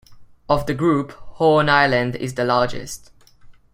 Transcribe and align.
Of 0.49 0.65
the 0.65 0.73
group, 0.73 1.11
Horn 1.11 1.69
Island 1.69 2.15
is 2.15 2.33
the 2.33 2.43
largest. 2.43 3.11